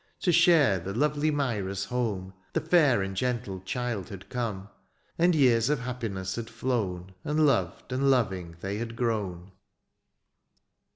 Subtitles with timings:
[0.21, 2.33] To share the lovely Myra's home.
[2.53, 4.67] The fair and gentle child had come;
[5.19, 7.13] And years of happiness had flown.
[7.23, 9.51] And loved and loving they had grown.